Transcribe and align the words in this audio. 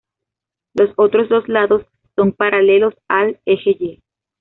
Los 0.73 0.89
otros 0.95 1.29
dos 1.29 1.47
lados 1.47 1.85
son 2.15 2.31
paralelos 2.31 2.95
al 3.07 3.39
eje 3.45 3.77
y. 3.79 4.01